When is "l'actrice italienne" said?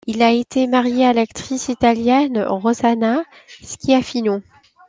1.13-2.41